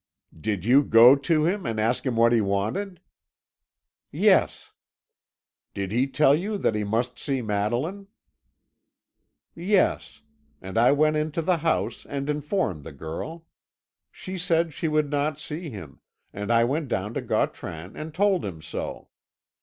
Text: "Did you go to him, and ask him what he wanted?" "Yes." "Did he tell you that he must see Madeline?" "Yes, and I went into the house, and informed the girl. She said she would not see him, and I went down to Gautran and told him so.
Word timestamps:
"Did 0.35 0.65
you 0.65 0.81
go 0.83 1.15
to 1.15 1.45
him, 1.45 1.67
and 1.67 1.79
ask 1.79 2.07
him 2.07 2.15
what 2.15 2.33
he 2.33 2.41
wanted?" 2.41 3.01
"Yes." 4.11 4.71
"Did 5.75 5.91
he 5.91 6.07
tell 6.07 6.33
you 6.33 6.57
that 6.57 6.73
he 6.73 6.83
must 6.83 7.19
see 7.19 7.43
Madeline?" 7.43 8.07
"Yes, 9.53 10.23
and 10.59 10.75
I 10.75 10.91
went 10.91 11.17
into 11.17 11.43
the 11.43 11.57
house, 11.57 12.03
and 12.07 12.31
informed 12.31 12.83
the 12.83 12.91
girl. 12.93 13.45
She 14.11 14.39
said 14.39 14.73
she 14.73 14.87
would 14.87 15.11
not 15.11 15.37
see 15.37 15.69
him, 15.69 15.99
and 16.33 16.51
I 16.51 16.63
went 16.63 16.87
down 16.87 17.13
to 17.13 17.21
Gautran 17.21 17.95
and 17.95 18.11
told 18.11 18.43
him 18.43 18.59
so. 18.59 19.09